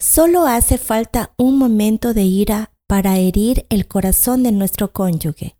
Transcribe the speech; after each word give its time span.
Solo 0.00 0.46
hace 0.46 0.78
falta 0.78 1.32
un 1.36 1.58
momento 1.58 2.14
de 2.14 2.22
ira 2.22 2.70
para 2.86 3.18
herir 3.18 3.66
el 3.68 3.88
corazón 3.88 4.44
de 4.44 4.52
nuestro 4.52 4.92
cónyuge. 4.92 5.56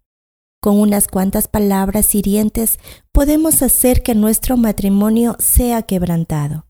Con 0.60 0.78
unas 0.78 1.08
cuantas 1.08 1.48
palabras 1.48 2.14
hirientes 2.14 2.78
podemos 3.10 3.62
hacer 3.62 4.02
que 4.02 4.14
nuestro 4.14 4.56
matrimonio 4.56 5.36
sea 5.40 5.82
quebrantado. 5.82 6.66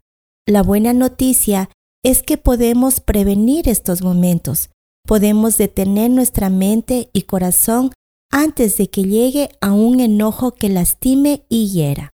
La 0.47 0.63
buena 0.63 0.95
noticia 0.95 1.69
es 2.03 2.23
que 2.23 2.39
podemos 2.39 3.01
prevenir 3.01 3.69
estos 3.69 4.03
momentos, 4.03 4.71
podemos 5.07 5.59
detener 5.59 6.11
nuestra 6.11 6.49
mente 6.49 7.11
y 7.13 7.23
corazón 7.23 7.93
antes 8.31 8.79
de 8.79 8.89
que 8.89 9.05
llegue 9.05 9.51
a 9.61 9.73
un 9.73 10.01
enojo 10.01 10.53
que 10.53 10.71
lastime 10.71 11.45
y 11.51 11.69
hiera. 11.69 12.13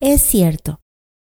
Es 0.00 0.20
cierto, 0.20 0.80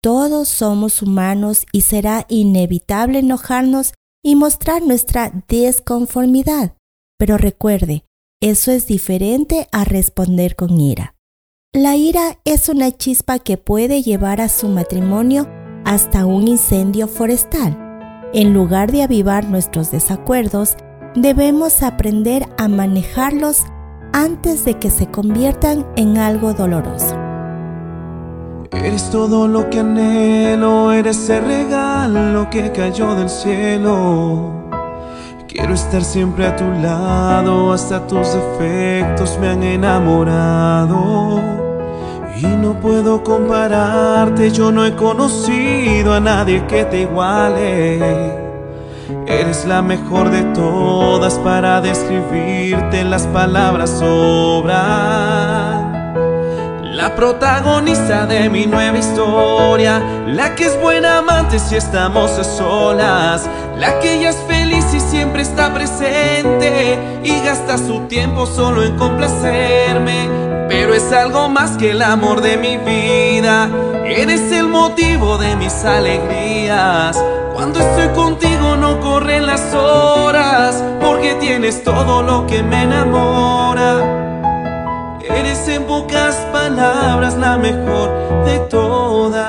todos 0.03 0.49
somos 0.49 1.01
humanos 1.01 1.65
y 1.73 1.83
será 1.83 2.27
inevitable 2.29 3.21
enojarnos 3.21 3.95
y 4.23 4.35
mostrar 4.35 4.83
nuestra 4.83 5.33
desconformidad. 5.49 6.77
Pero 7.19 7.39
recuerde, 7.39 8.05
eso 8.41 8.73
es 8.73 8.89
diferente 8.89 9.69
a 9.71 9.85
responder 9.85 10.57
con 10.57 10.81
ira. 10.81 11.15
La 11.73 11.97
ira 11.97 12.41
es 12.45 12.69
una 12.69 12.91
chispa 12.91 13.39
que 13.39 13.57
puede 13.57 14.03
llevar 14.03 14.41
a 14.41 14.49
su 14.49 14.69
matrimonio 14.69 15.49
hasta 15.85 16.27
un 16.27 16.49
incendio 16.49 17.07
forestal. 17.07 17.79
En 18.35 18.53
lugar 18.53 18.91
de 18.91 19.05
avivar 19.05 19.49
nuestros 19.49 19.93
desacuerdos, 19.93 20.77
debemos 21.15 21.83
aprender 21.83 22.47
a 22.59 22.67
manejarlos 22.67 23.61
antes 24.13 24.65
de 24.65 24.79
que 24.79 24.91
se 24.91 25.07
conviertan 25.07 25.87
en 25.97 26.19
algo 26.19 26.55
doloroso. 26.55 27.22
Eres 28.73 29.11
todo 29.11 29.49
lo 29.49 29.69
que 29.69 29.81
anhelo, 29.81 30.93
eres 30.93 31.29
el 31.29 31.45
regalo 31.45 32.49
que 32.49 32.73
cayó 32.73 33.15
del 33.15 33.29
cielo. 33.29 34.71
Quiero 35.47 35.75
estar 35.75 36.03
siempre 36.03 36.47
a 36.47 36.57
tu 36.57 36.65
lado, 36.65 37.75
hasta 37.75 38.07
tus 38.07 38.33
defectos 38.33 39.39
me 39.39 39.49
han 39.49 39.63
enamorado. 39.63 41.39
Y 42.39 42.47
no 42.47 42.81
puedo 42.81 43.23
compararte, 43.23 44.51
yo 44.51 44.73
no 44.73 44.87
he 44.87 44.97
conocido 44.97 46.15
a 46.15 46.21
nadie 46.21 46.67
que 46.67 46.87
te 46.87 47.03
iguale. 47.03 47.99
Eres 49.27 49.67
la 49.67 49.83
mejor 49.83 50.31
de 50.31 50.45
todas 50.55 51.35
para 51.41 51.83
describirte, 51.83 53.05
las 53.05 53.27
palabras 53.27 53.91
sobran. 53.91 55.92
La 56.93 57.15
protagonista 57.15 58.27
de 58.27 58.51
mi 58.51 58.67
nueva 58.67 58.99
historia, 58.99 59.99
la 60.27 60.55
que 60.55 60.67
es 60.67 60.79
buena 60.79 61.19
amante 61.19 61.59
si 61.59 61.75
estamos 61.75 62.39
a 62.39 62.45
solas, 62.45 63.49
la 63.79 63.99
que 63.99 64.19
ella 64.19 64.29
es 64.29 64.37
feliz 64.47 64.85
y 64.93 65.01
siempre 65.01 65.41
está 65.41 65.73
presente 65.73 66.99
y 67.25 67.41
gasta 67.47 67.79
su 67.79 68.01
tiempo 68.09 68.45
solo 68.45 68.85
en 68.85 68.99
complacerme, 68.99 70.29
pero 70.69 70.93
es 70.93 71.11
algo 71.13 71.49
más 71.49 71.79
que 71.79 71.93
el 71.93 72.03
amor 72.03 72.43
de 72.43 72.59
mi 72.59 72.77
vida, 72.77 73.71
eres 74.05 74.53
el 74.53 74.69
motivo 74.69 75.39
de 75.39 75.57
mis 75.57 75.87
alegrías. 75.87 77.19
Cuando 77.55 77.81
estoy 77.81 78.09
contigo 78.09 78.77
no 78.77 79.01
corren 79.01 79.47
las 79.47 79.73
horas, 79.73 80.85
porque 81.01 81.37
tienes 81.37 81.83
todo 81.85 82.23
lo 82.23 82.47
que 82.47 82.63
me 82.63 82.83
enamora. 82.83 84.32
Eres 85.35 85.67
en 85.69 85.85
pocas 85.85 86.37
palabras 86.53 87.37
la 87.37 87.57
mejor 87.59 88.45
de 88.45 88.59
todas. 88.69 89.43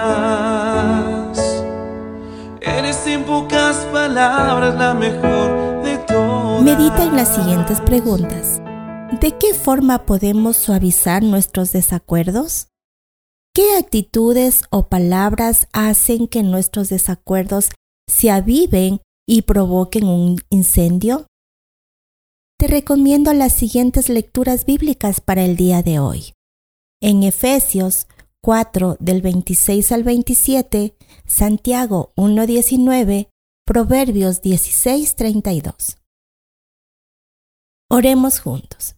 Eres 2.61 3.05
en 3.07 3.23
pocas 3.23 3.77
palabras 3.91 4.75
la 4.75 4.93
mejor 4.93 5.83
de 5.83 5.97
todas. 5.99 6.61
Medita 6.63 7.03
en 7.03 7.15
las 7.15 7.35
siguientes 7.35 7.81
preguntas. 7.81 8.61
¿De 9.21 9.31
qué 9.37 9.53
forma 9.53 10.05
podemos 10.05 10.57
suavizar 10.57 11.21
nuestros 11.23 11.71
desacuerdos? 11.71 12.67
¿Qué 13.53 13.77
actitudes 13.77 14.63
o 14.71 14.87
palabras 14.87 15.67
hacen 15.73 16.27
que 16.27 16.41
nuestros 16.41 16.89
desacuerdos 16.89 17.69
se 18.07 18.31
aviven 18.31 19.01
y 19.27 19.43
provoquen 19.43 20.07
un 20.07 20.37
incendio? 20.49 21.27
Te 22.57 22.67
recomiendo 22.67 23.33
las 23.33 23.53
siguientes 23.53 24.09
lecturas 24.09 24.65
bíblicas 24.65 25.21
para 25.21 25.43
el 25.43 25.55
día 25.55 25.83
de 25.83 25.99
hoy. 25.99 26.33
En 27.01 27.23
Efesios 27.23 28.07
4 28.41 28.97
del 28.99 29.21
26 29.21 29.91
al 29.91 30.03
27, 30.03 30.95
Santiago 31.25 32.13
1.19, 32.17 33.29
Proverbios 33.65 34.41
16.32. 34.41 35.97
Oremos 37.89 38.39
juntos. 38.39 38.95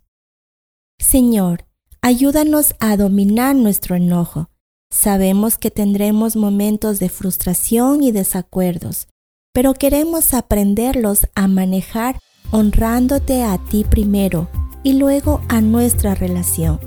Señor, 0.97 1.65
ayúdanos 2.01 2.75
a 2.79 2.97
dominar 2.97 3.55
nuestro 3.55 3.95
enojo. 3.95 4.49
Sabemos 4.89 5.57
que 5.57 5.69
tendremos 5.69 6.35
momentos 6.35 6.99
de 6.99 7.09
frustración 7.09 8.01
y 8.01 8.11
desacuerdos, 8.11 9.07
pero 9.53 9.73
queremos 9.73 10.33
aprenderlos 10.33 11.27
a 11.35 11.47
manejar 11.47 12.19
honrándote 12.51 13.43
a 13.43 13.57
ti 13.57 13.85
primero 13.89 14.47
y 14.83 14.93
luego 14.93 15.41
a 15.49 15.61
nuestra 15.61 16.15
relación. 16.15 16.79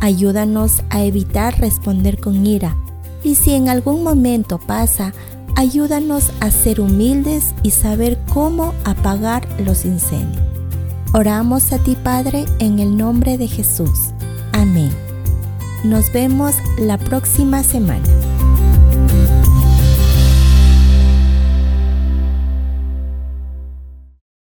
Ayúdanos 0.00 0.82
a 0.90 1.04
evitar 1.04 1.60
responder 1.60 2.18
con 2.18 2.46
ira 2.46 2.76
y 3.22 3.36
si 3.36 3.54
en 3.54 3.68
algún 3.68 4.02
momento 4.02 4.58
pasa, 4.58 5.12
ayúdanos 5.56 6.30
a 6.40 6.50
ser 6.50 6.80
humildes 6.80 7.54
y 7.62 7.70
saber 7.70 8.18
cómo 8.32 8.74
apagar 8.84 9.46
los 9.60 9.84
incendios. 9.84 10.42
Oramos 11.14 11.72
a 11.72 11.78
ti 11.78 11.96
Padre 12.02 12.46
en 12.58 12.78
el 12.78 12.96
nombre 12.96 13.36
de 13.36 13.46
Jesús. 13.46 14.10
Amén. 14.52 14.90
Nos 15.84 16.12
vemos 16.12 16.54
la 16.78 16.96
próxima 16.96 17.62
semana. 17.62 18.31